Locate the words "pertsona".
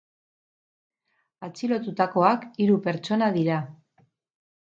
2.87-3.29